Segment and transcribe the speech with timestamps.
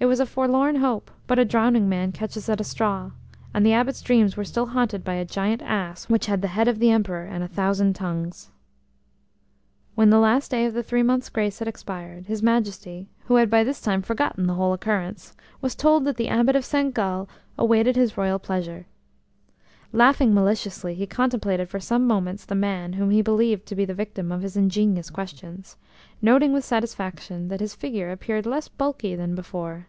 [0.00, 3.10] It was a forlorn hope, but a drowning man catches at a straw,
[3.52, 6.68] and the Abbot's dreams were still haunted by a giant ass which had the head
[6.68, 8.52] of the Emperor and a thousand tongues.
[9.96, 13.50] When the last day of the three months' grace had expired, his Majesty, who had
[13.50, 17.28] by this time forgotten the whole occurrence, was told that the Abbot of St Gall
[17.58, 18.86] awaited his royal pleasure.
[19.90, 23.94] Laughing maliciously, he contemplated for some moments the man whom he believed to be the
[23.94, 25.78] victim of his ingenious questions,
[26.20, 29.86] noting with satisfaction that his figure appeared less bulky than before.